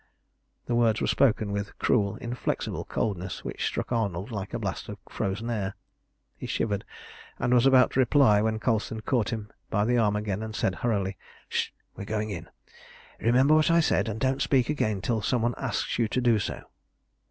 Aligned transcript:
The 0.65 0.73
words 0.73 0.99
were 0.99 1.05
spoken 1.05 1.51
with 1.51 1.69
a 1.69 1.73
cruel 1.73 2.15
inflexible 2.15 2.85
coldness, 2.85 3.43
which 3.45 3.63
struck 3.67 3.91
Arnold 3.91 4.31
like 4.31 4.51
a 4.51 4.57
blast 4.57 4.89
of 4.89 4.97
frozen 5.07 5.51
air. 5.51 5.75
He 6.35 6.47
shivered, 6.47 6.85
and 7.37 7.53
was 7.53 7.67
about 7.67 7.91
to 7.91 7.99
reply 7.99 8.41
when 8.41 8.57
Colston 8.57 9.01
caught 9.01 9.29
him 9.31 9.51
by 9.69 9.85
the 9.85 9.99
arm 9.99 10.15
again, 10.15 10.41
and 10.41 10.55
said 10.55 10.73
hurriedly 10.73 11.19
"H'st! 11.51 11.69
We 11.95 12.01
are 12.01 12.05
going 12.05 12.31
in. 12.31 12.49
Remember 13.19 13.53
what 13.53 13.69
I 13.69 13.79
said, 13.79 14.07
and 14.09 14.19
don't 14.19 14.41
speak 14.41 14.69
again 14.71 15.01
till 15.01 15.21
some 15.21 15.43
one 15.43 15.53
asks 15.55 15.99
you 15.99 16.07
to 16.07 16.19
do 16.19 16.39
so." 16.39 16.63